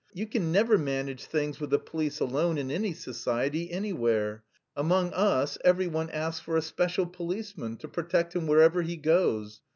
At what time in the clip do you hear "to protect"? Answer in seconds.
7.77-8.35